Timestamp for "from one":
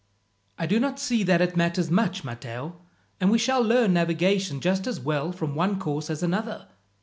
5.31-5.77